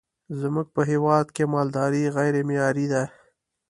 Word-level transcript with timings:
زمونږ 0.39 0.67
په 0.75 0.81
هیواد 0.91 1.25
کی 1.35 1.43
مالداری 1.53 2.03
غیری 2.15 2.41
معیاری 2.47 2.85
ده 2.93 3.03